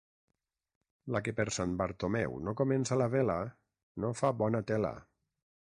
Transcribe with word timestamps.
La 1.15 1.21
que 1.27 1.33
per 1.41 1.45
Sant 1.57 1.75
Bartomeu 1.83 2.35
no 2.47 2.55
comença 2.63 2.99
la 3.05 3.11
vela, 3.19 3.39
no 4.05 4.15
fa 4.23 4.37
bona 4.45 4.67
tela. 4.73 4.97